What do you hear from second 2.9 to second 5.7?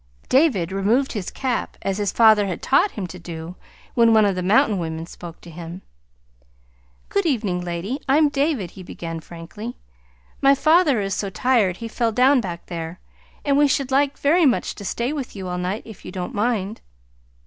him to do when one of the mountain women spoke to